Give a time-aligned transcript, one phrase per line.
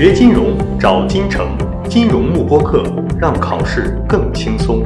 [0.00, 2.84] 学金融找金城，金融慕播课，
[3.20, 4.82] 让考试更轻松。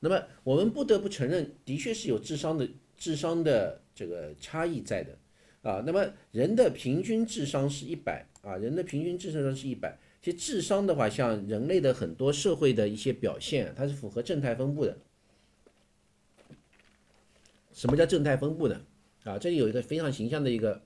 [0.00, 2.68] 那么我们不得不承认，的确是有智商的
[2.98, 5.16] 智商的这个差异在的
[5.62, 5.82] 啊。
[5.86, 9.98] 那么人的平均智商是一百啊，人的平均智商是一百。
[10.20, 14.98] 其实智商的话，像人类的很多社会的一些表现，它是符合正态分布的。
[17.72, 18.78] 什么叫正态分布呢？
[19.22, 20.82] 啊，这里有一个非常形象的一个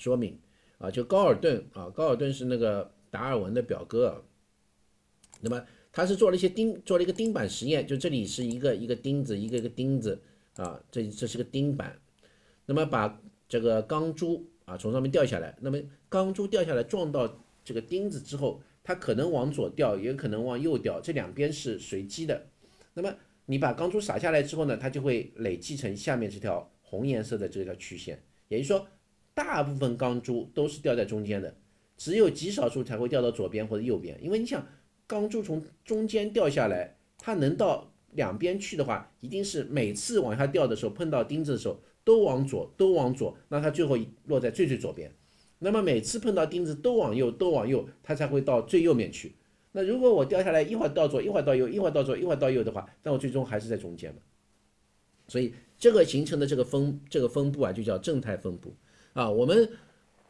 [0.00, 0.36] 说明
[0.78, 4.16] 啊，就高尔顿啊，高尔顿是那个达尔文的表哥啊。
[5.40, 10.20] 那么他是做了一些钉，做了一个钉板实验，就这里是一个一个钉子，一个一个钉子
[10.56, 11.96] 啊，这这是个钉板。
[12.66, 15.78] 那么把这个钢珠啊从上面掉下来，那么
[16.08, 17.30] 钢珠掉下来撞到。
[17.62, 22.46] 这个钉子之后，它可能往左掉，也可能往右掉，这两边是随机的。
[22.94, 23.14] 那么
[23.44, 28.20] 你把钢珠撒下来之后呢，它就会累积成下面这条红颜色的这条曲线。
[28.48, 28.88] 也就是说，
[29.42, 31.56] 大部分钢珠都是掉在中间的，
[31.96, 34.18] 只有极少数才会掉到左边或者右边。
[34.22, 34.62] 因为你想，
[35.06, 45.10] 钢珠从中间掉下来，它能到两边去的话，一定是每次往下掉的时候碰到钉子的时候都往左，都往左，那它最后落在最最左边。
[45.58, 49.34] 那么每次碰到钉子都往右，都往右，它才会到最右面去。
[49.72, 54.20] 那如果我掉下来一会儿到左，一会儿到右，一会儿到左，一会儿到右的话，那我最终还是在中间嘛。
[55.28, 58.74] 所以这个形成的这个分这个分布啊，就叫正态分布
[59.12, 59.30] 啊。
[59.30, 59.70] 我们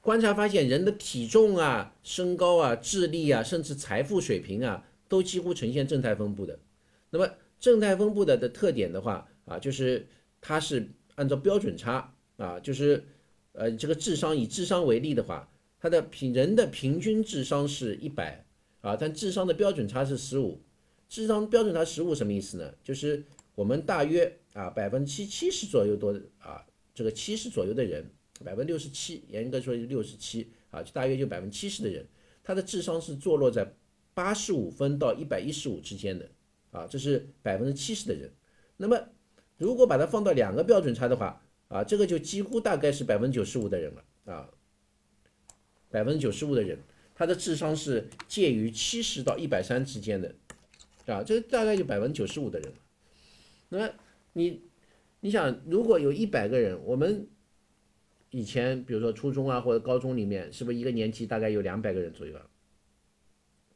[0.00, 6.58] 观察发现，人的体重啊、身高啊、智力啊，甚至财富水平啊，都几乎呈现正态分布的。
[7.10, 10.06] 那么正态分布的的特点的话啊，就是
[10.40, 13.04] 它是按照标准差啊，就是。
[13.52, 18.44] 呃，这个智商以智商为例的话，它的平人的平均智商是一百
[18.80, 20.60] 啊，但智商的标准差是十五。
[21.08, 22.72] 智商标准差十五什么意思呢？
[22.84, 23.24] 就是
[23.56, 26.64] 我们大约啊百分之七七十左右多啊，
[26.94, 28.08] 这个七十左右的人，
[28.44, 32.06] 百分之六十七，严格说六十七啊，就大约就百分之七十的人，
[32.42, 33.74] 他的智商是坐落在
[34.14, 36.28] 八十五分到一百一十五之间的
[36.70, 38.31] 啊，这是百分之七十的人。
[38.76, 38.98] 那么
[39.59, 44.48] 如果把它放到两个标准差的话，啊，这个就几乎大概是百分之九十五的人了啊，
[45.91, 46.78] 百分之九十五的人，
[47.14, 50.34] 他的智商是介于七十到一百三之间的，
[51.06, 52.78] 啊，这大概就百分之九十五的人了。
[53.69, 53.91] 那么
[54.32, 54.62] 你
[55.20, 57.28] 你想，如果有一百个人，我们
[58.30, 62.46] 以前比如说初中啊或者高中里面，是不是一个年级大概有两百个人左右啊？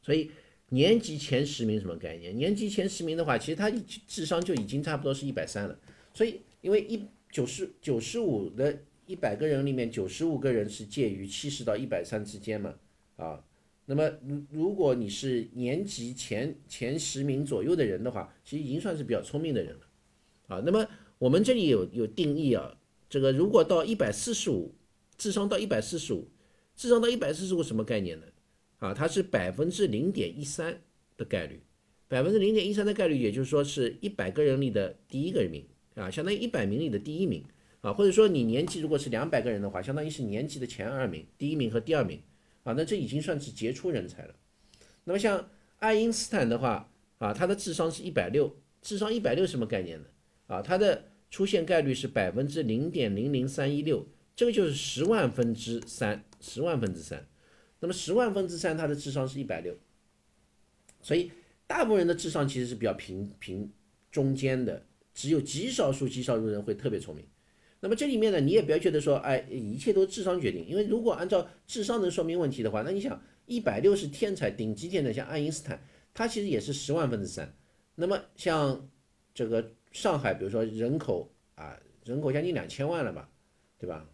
[0.01, 0.31] 所以
[0.69, 2.35] 年级前十名什么概念？
[2.35, 3.69] 年级前十名的话，其实他
[4.07, 5.79] 智商就已经差不多是一百三了。
[6.13, 12.73] 所以因为一九十九十五的一百个人里面，九十五个人是介于七十到一百三之间嘛，
[13.17, 13.43] 啊，
[13.85, 19.81] 那么如如果你是年级前前十名左右的人的话，其实已经算是比较聪明的人了，
[20.47, 22.75] 啊，那么我们这里有有定义啊，
[23.09, 24.75] 这个如果到一百四十五，
[25.17, 26.27] 智商到一百四十五，
[26.75, 28.25] 智商到一百四十五什么概念呢？
[28.79, 30.81] 啊，它是百分之零点一三
[31.15, 31.61] 的概率，
[32.07, 35.65] 百分之零点一三的概率，也就是说是一百个人里的第一个名。
[35.95, 37.41] 啊，相当于一百名里的第一名
[37.79, 42.21] 啊，或者说你年级如果是两百个人的话，相当于是年级的前二名，第一名和第二名
[42.63, 44.35] 啊，那这已经算是杰出人才了。
[45.05, 50.05] 那么像爱因斯坦的话啊，他的智商是一百六，智商一百六什么概念呢？
[50.47, 51.05] 啊，他的
[51.35, 54.07] 出现概率是百分之零点零零三一六，
[54.37, 57.27] 这个就是十万分之三，十万分之三。
[57.81, 59.75] 那么十万分之三，他的智商是一百六，
[61.01, 61.29] 所以
[61.67, 63.69] 大部分人的智商其实是比较平平
[64.09, 64.85] 中间的。
[65.13, 67.25] 只有极少数极少数人会特别聪明，
[67.81, 77.53] 那么这里面呢，你也不要觉得说，哎，一切都智商决定，因为如果按照智商能说明问题的话，那你想一百六十天才，顶级天才，像爱因斯坦，他其实也是十万分之三。
[77.95, 78.89] 那么像
[79.33, 83.29] 这个上海，比如说人口啊，人口将近两千万了吧，
[83.79, 84.05] 对吧？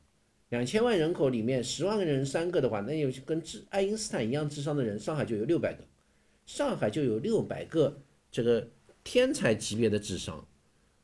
[0.49, 5.83] 两千万人口里面十万个人三个的话，那有跟智爱因斯坦一样智商的人，上海就有六百个，
[6.45, 7.99] 上海就有六百个
[8.31, 8.69] 这个
[9.03, 10.47] 天才级别的智商。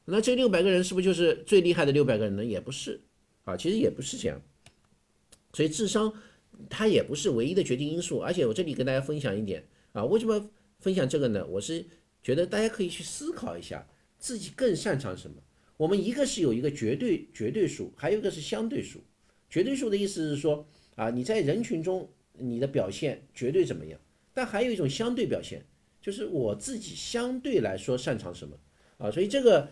[0.05, 2.45] 那这六百个人是不是就是最厉害的六百个人呢？
[2.45, 3.01] 也不是，
[3.45, 4.39] 啊，其实也不是这样。
[5.53, 6.13] 所以智商
[6.69, 8.19] 它也不是唯一的决定因素。
[8.19, 11.43] 而且我这里跟大家分享一点啊，为什么分享这个呢？
[11.47, 11.83] 我是
[12.21, 13.83] 觉得大家可以去思考一下
[14.17, 15.37] 自己更擅长什么。
[15.77, 18.99] 我们一个是有一个绝对绝对数，还有一个是相对数。
[19.49, 23.99] 绝对数的意思是说啊，你在人群中你的表现绝对怎么样？
[24.33, 25.65] 但还有一种相对表现，
[26.01, 28.57] 就是我自己相对来说擅长什么
[28.97, 29.11] 啊？
[29.11, 29.69] 所以这个。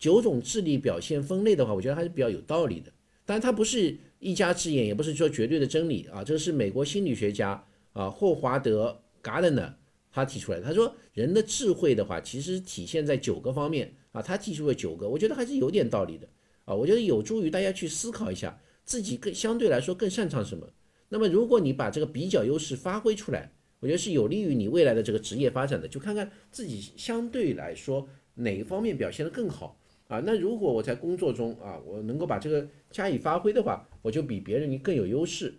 [0.00, 2.88] 九种智力表现分类的话，我觉得还是比较有道理的。
[3.26, 6.22] 当然，它不是一家之言，也不是说绝对的真理啊。
[6.22, 7.60] 这是美国心理学家
[7.94, 8.90] 啊霍华德·
[9.20, 9.74] 嘎登呢
[10.18, 10.60] 他提出来。
[10.60, 14.20] 他说，人的智慧的话，其实体现在九个方面啊。
[14.20, 16.28] 他提出了九个，我觉得还是有点道理的
[16.64, 16.74] 啊。
[16.74, 20.68] 我觉得有助于大家去思考一下自己更相对来说更擅长什么。
[21.08, 23.50] 那么如果你把这个比较优势发挥出来，
[23.80, 25.88] 我觉得是有利于你未来的这个职业发展的。
[25.88, 29.78] 就看看自己相对来说哪一方面表现得更好
[30.08, 30.20] 啊。
[30.20, 35.54] 那如果我在工作中啊，我能够把这个加以发挥的话，我就比别人更有优势。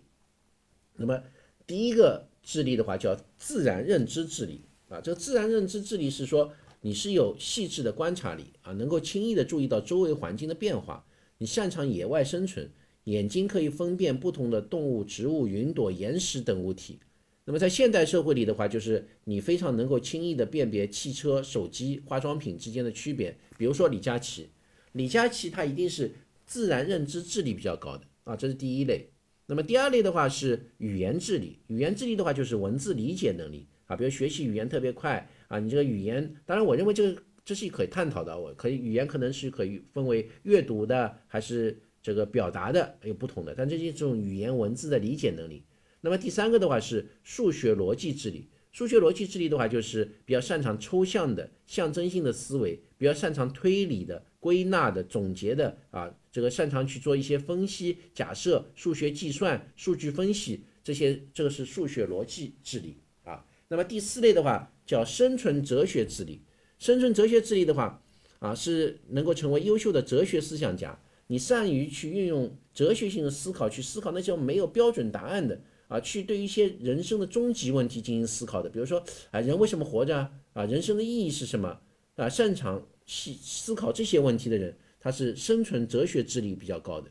[0.96, 1.22] 那么
[1.66, 11.04] 第一个智力的话叫自然认知智力啊，这个自然认知智力是说你是有细致的观察力啊，能够轻易的注意到周围环境的变化，
[11.38, 12.70] 你擅长野外生存，
[13.04, 16.98] 眼睛可以分辨不同的动物、植物、云朵、岩石等物体。
[17.44, 23.36] 那么在现代社会里的话，就是你非常能够轻易的辨别汽车、手机、化妆品之间的区别。
[23.58, 24.48] 比如说李佳琦，
[24.92, 26.12] 李佳琦他一定是
[26.46, 29.09] 自然认知智力比较高的啊，这是第一类。
[29.50, 45.64] 那么第二类的话是语言智力，语言智力的话就是文字理解能力啊，比如学习语言特别快啊，你这个语言，当然我认为这个这是可以探讨的，我可以语言可能是可以分为阅读的还是这个表达的有不同的，但这些这种语言文字的理解能力。
[46.00, 54.24] 那么第三个的话是数学逻辑智力，数学逻辑智力的话就是比较擅长抽象的象征性的思维，比较擅长推理的。
[54.40, 63.44] 归纳的、总结的啊，这个擅长去做一些分析、假设、数学计算、数据分析这些，这个是数学逻辑智力啊。
[63.68, 66.40] 那么第四类的话叫生存哲学智力，
[66.78, 68.02] 生存哲学智力的话
[68.38, 70.98] 啊，是能够成为优秀的哲学思想家。
[71.26, 80.64] 你善于去运用哲学性的思考，去思考那些没有标准答案的啊，去对一些人生的终极问题进行思考的，比如说啊，人为什么活着啊？
[80.64, 81.78] 人生的意义是什么
[82.16, 82.28] 啊？
[82.28, 82.86] 擅长。
[83.10, 87.10] 细思考这些问题的人，他是生存哲学智力比较高的。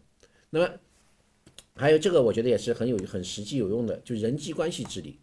[0.49, 0.69] 那么
[1.75, 5.19] 还有这个，我觉得也是很有很实际有用的，就人际关系智力。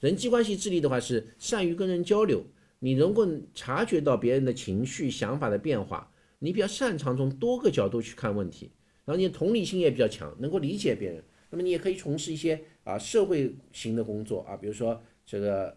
[0.00, 2.42] 人际关系智力的话是善于跟人交流，
[2.78, 8.70] 你能够察觉到别人的情绪、想法的变化，你比较擅长从多个角度去看问题，
[9.04, 11.22] 然后你同理心也比较强，能够理解别人。
[11.50, 15.76] 那么你也可以从事一些啊社会型的工作啊，比如说这个。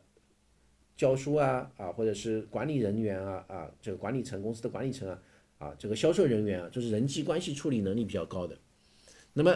[0.98, 5.22] 教书啊啊，或者是管理人员啊啊，这个管理层公司的管理层啊
[5.60, 8.58] 啊，这个销售人员啊，就是人际关系处理能力比较高的。
[9.34, 9.52] 那么，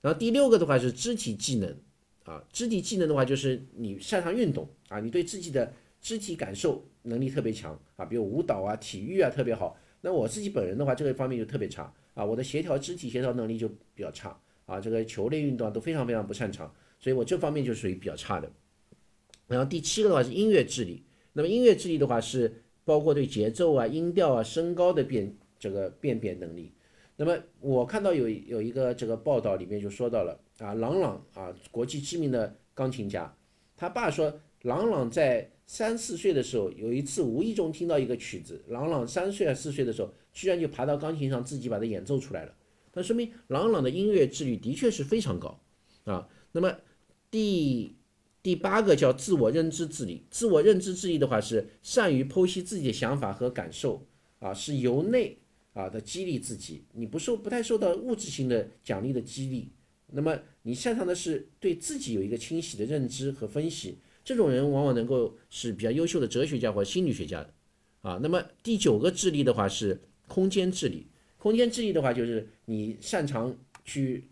[0.00, 1.76] 然后第六个的话是肢体技能
[2.24, 5.70] 啊，肢体技能的话就是你擅长运动啊，你对自己的
[6.00, 9.78] 肢体感受能力特别强啊，比如舞蹈啊、体育啊特别好。
[10.00, 14.34] 那我自己本人的话，这个方面就特别差啊，我的协调肢体协调能力就比较差
[14.64, 18.50] 啊，这个球类运动都非常非常不擅长，所以我这方面就属于比较差的。
[19.46, 21.02] 然后第七个的话是音乐智力，
[21.32, 26.72] 那么音乐智力的话是包括对节奏啊、音调啊、声高的辨这个辨别能力。
[27.16, 33.34] 那么我看到有有一个这个报道里面就说到了啊，郎朗啊，国际知名的钢琴家，
[33.74, 42.54] 他爸说郎朗在三四岁的时候有一次无意中听到一个曲子，郎朗三岁还是四岁的时候，居然就爬到钢琴上自己把它演奏出来了。
[42.92, 45.58] 那说明郎朗的音乐智力的确是非常高
[46.04, 46.28] 啊。
[46.52, 46.76] 那么
[47.30, 47.95] 第
[48.46, 54.06] 第八个叫自我认知智力，自我认知智力的话是善于剖析自己的想法和感受
[54.38, 55.36] 啊，是由内
[55.72, 59.72] 啊的激励自己，你不受不太受到物质性的奖励的激励，
[60.12, 67.52] 那么你擅长的是对自己有一个清晰的认知和分析，这种人往往能够是比较优秀的哲学家或心理学家的
[68.02, 68.20] 啊。
[68.22, 73.52] 那么第九个智力的话是空间智力，空间智力的话就是你擅长
[73.84, 74.28] 去。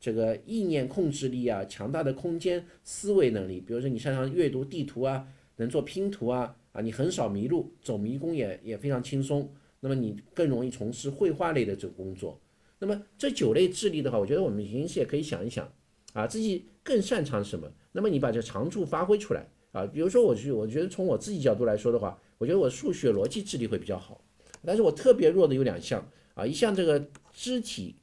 [0.00, 5.26] 这个意念控制力啊，强大的空间思维能力，比如说你擅长阅读地图啊，
[5.56, 9.52] 能做拼图啊，啊，你很少迷路，走迷宫也也非常轻松。
[9.80, 12.40] 那么你更容易从事绘画类的这个工作。
[12.78, 15.68] 那么这九类智力的话，我觉得我们平时也可以想一想
[16.12, 17.68] 啊，自己更擅长什么？
[17.90, 19.84] 那么你把这长处发挥出来啊。
[19.84, 24.20] 比如说我去，我觉得从我自己角度来说的话，我觉得我数学逻辑智力会比较好，
[24.64, 27.96] 但是我特别弱的有两项啊，一项这个肢体。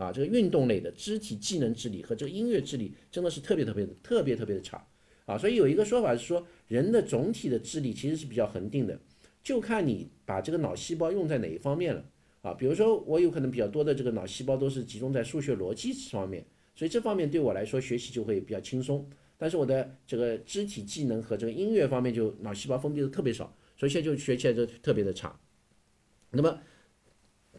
[0.00, 4.82] 啊，这个运动类的肢体技能智力和这个音乐智力真的是特别特别的特别特别的差
[5.26, 5.36] 啊！
[5.36, 8.98] 所以有一个说法是说，人的总体的智力其实是比较恒定的，
[9.42, 12.02] 就看你把这个脑细胞用在哪一方面了
[12.40, 12.54] 啊。
[12.54, 16.42] 比如说我有可能比较多的这个脑细胞都是集中在数学逻辑方面，
[16.74, 19.06] 所以这方面对我来说学习就会比较轻松。
[19.36, 25.38] 但是我的这个肢体技能和这个音乐方面就脑细胞封闭的特别少，所以现在就学起来就特别的差。
[26.30, 26.58] 那么。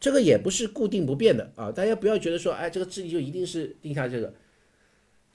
[0.01, 4.33] 这个也不是固定不变的啊，大家不要觉得说，哎，这个智力就一定是定下这个，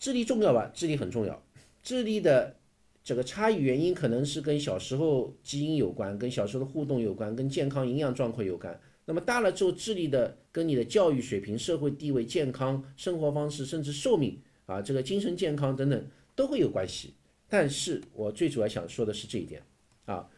[0.00, 0.68] 智力重要吧？
[0.74, 1.40] 智力很重要，
[1.84, 2.56] 智力的
[3.04, 8.76] 这个差异原因可能是跟小时候基因有关，跟小时候的互动有关，跟健康营养状况有关。
[9.04, 17.14] 那么大了之后，智力的跟你的教育水平、社会地位、健康生活方式，甚至寿命啊，这个精神健康等等都会有关系。
[17.48, 19.62] 但是我最主要想说的是这一点
[20.06, 20.28] 啊，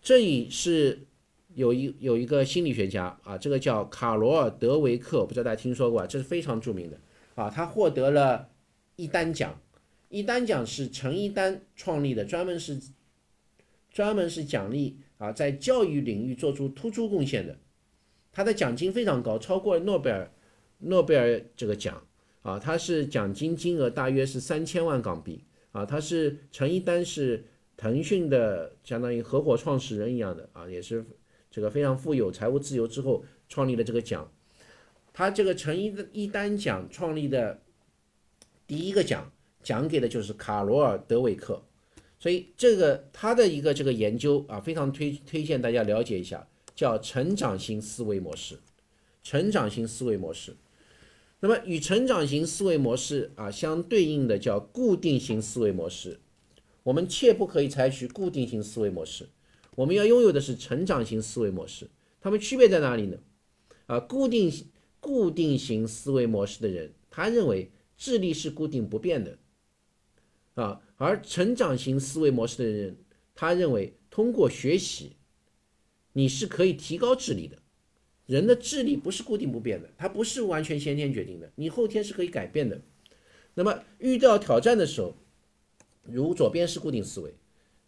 [0.00, 1.00] 这里是。
[1.54, 6.06] 有一有一个心理学家啊，这个叫卡罗尔·德维克，不知道大家听说过啊？
[6.06, 6.98] 这是非常著名的
[7.34, 8.48] 啊，他获得了
[8.96, 9.58] 一丹奖。
[10.08, 12.78] 一丹奖是陈一丹创立的，专门是
[13.90, 17.58] 专门是奖励啊，在教育领域做出突出贡献的。
[18.30, 20.30] 他的奖金非常高，超过了诺贝尔
[20.78, 22.02] 诺贝尔这个奖
[22.42, 25.86] 啊，他是奖金金额大约是三千万港币啊。
[25.86, 27.44] 他是陈一丹是
[27.76, 31.02] 腾讯的相当于合伙创始人一样的啊，也是
[31.52, 34.28] 这个非常富有、财务自由之后创立了这个奖。
[35.12, 37.62] 他这个陈一一丹奖创立的
[38.66, 39.30] 第一个奖。
[39.62, 41.62] 奖给的就是卡罗尔·德韦克，
[42.18, 46.44] 所以这个他的一个这个研究啊，非常推推荐大家了解一下，
[46.74, 48.58] 叫成长型思维模式。
[49.22, 50.56] 成长型思维模式，
[51.38, 56.18] 那么与成长型思维模式啊相对应的叫固定型思维模式。
[56.82, 59.28] 我们切不可以采取固定型思维模式，
[59.76, 61.88] 我们要拥有的是成长型思维模式。
[62.20, 63.18] 它们区别在哪里呢？
[63.86, 64.52] 啊，固定
[65.00, 69.38] 固定型思维模式的人，他认为智力是固定不变的。
[70.54, 72.96] 啊，而成长型思维模式的人，
[73.34, 75.16] 他认为通过学习，
[76.12, 77.58] 你是可以提高智力的。
[78.26, 82.80] 人的智力不是固定不变的，它不是完全先天决定的，你后天是可以改变的。
[83.54, 85.14] 那么遇到挑战的时候，
[86.04, 87.34] 如左边是固定思维，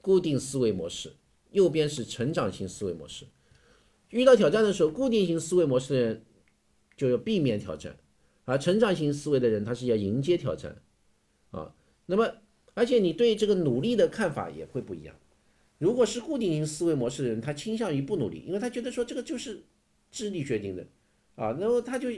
[0.02, 1.12] 固定思维模式，
[1.54, 3.24] 右边是成长型思维模式。
[4.10, 6.22] 遇到挑战的时候，固定型思维模式的人
[6.94, 7.96] 就要避免挑战，
[8.44, 10.82] 而成长型思维的人他是要迎接挑战。
[11.50, 11.74] 啊，
[12.06, 12.30] 那么。
[12.76, 15.14] 而且你对这个努力的看法也会不一样。
[15.78, 19.62] 如果是固定型思维模式的人，他倾向于不努力，因为他觉得说这个就是
[20.10, 20.84] 智力决定的，
[21.36, 22.08] 啊，然后他就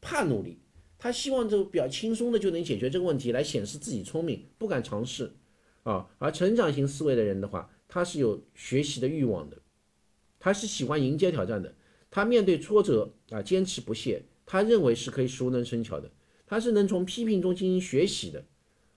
[0.00, 0.60] 怕努力，
[0.96, 5.32] 他希望就比较轻松的就能解决这个问题，来显示自己聪明，不敢尝试，
[5.82, 9.56] 啊，而成长型思维的人的话，他是有学习的欲望的，
[10.38, 11.74] 他是喜欢迎接挑战的，
[12.10, 16.10] 他面对挫折啊坚持不懈，他认为是可以熟能生巧的，
[16.46, 18.44] 他是能从批评中进行学习的。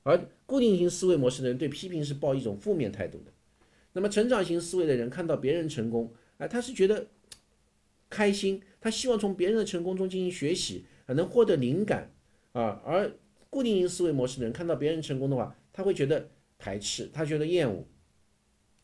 [0.04, 3.32] 而固定型思维模式的人对批评是抱一种负面态度的，
[3.94, 7.08] 那么成长型思维的人看到别人成功，啊，他是觉得
[8.10, 12.12] 开心，他希望从别人的成功中进行学习啊，能获得灵感
[12.54, 12.82] 啊。
[12.86, 13.12] 而
[13.50, 17.86] 固定型思维模式的人看到别人成功的话，他会觉得排斥，他觉得厌恶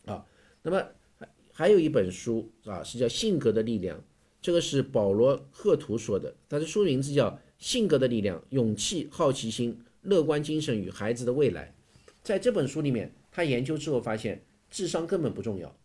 [0.06, 0.26] 啊。
[0.62, 0.86] 那么
[1.18, 3.98] 还还有一本书啊，是叫《性格的力量》，
[4.42, 9.74] 这个是保罗赫图说的，他的书名字叫《性格的力量：勇气、好奇心》。
[10.06, 11.74] 乐观精神与孩子的未来，
[12.22, 15.76] 在这本书里面，他研究之后发现，智商根本不重要，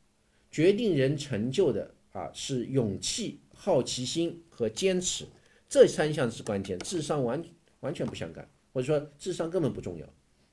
[0.51, 5.25] 决定人成就的啊是勇气、好奇心和坚持，
[5.71, 7.43] 这三项是关键，智商完
[7.81, 10.07] 完全不相干，或者说智商根本不重要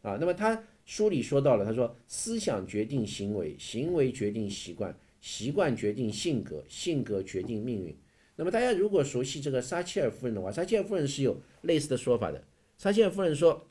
[0.09, 0.15] 啊。
[0.17, 7.93] 那么他书里说到了，他说思想决定行为，行为决定习惯，习惯决定性格，性格决定命运。
[8.37, 12.41] 那么大家如果熟悉这个撒切尔夫人的话，撒切尔夫人是有类似的说法的。
[12.77, 13.67] 撒切尔夫人说：“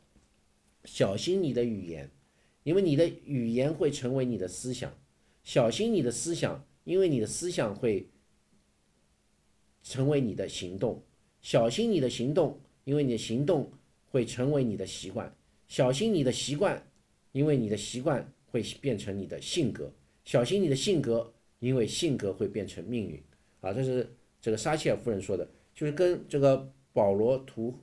[0.85, 2.11] 小心你的语言，
[2.65, 4.91] 因为你的语言会成为你的思想；
[5.43, 8.11] 小心你的思想，因为你的思想会
[9.83, 11.03] 成为你的行动；
[11.41, 13.73] 小心你的行动，因为你的行动
[14.11, 15.27] 会成为你的习惯；
[15.67, 16.87] 小心你的习惯，
[17.37, 19.85] 因为你的习惯会变成你的性格；
[20.25, 23.23] 小心你的性格，因为性格会变成命运。”
[23.61, 24.09] 啊，这是
[24.41, 27.79] 这个撒切尔夫人说的，就是跟这个保罗图。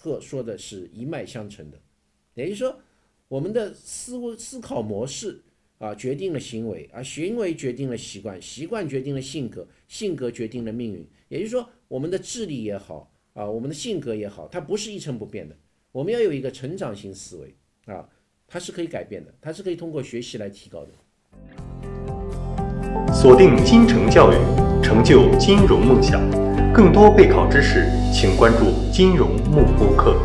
[0.00, 1.80] 赫说的是一脉相承的，
[2.34, 2.78] 也就是说，
[3.26, 5.42] 我们的思维思考模式
[5.78, 11.04] 啊，决定了行为，而行为决定了习惯，习惯决定了性格，性格决定了命运。
[11.28, 15.56] 也就是说，我们的智力也好啊，我们的性格也好，它不是一成不变的。
[15.90, 17.52] 我们要有一个成长型思维
[17.86, 18.08] 啊，
[18.50, 20.88] 它是可以改变的，它是可以通过学习来提高的。
[23.12, 24.36] 锁定金城教育，
[24.82, 26.18] 成就金融梦想。
[26.72, 30.16] 更多备考知识，请关注金融幕播课。